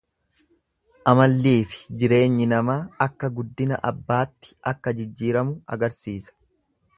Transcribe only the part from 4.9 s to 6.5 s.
jijiiramu agarsiisa.